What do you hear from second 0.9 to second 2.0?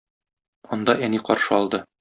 әни каршы алды.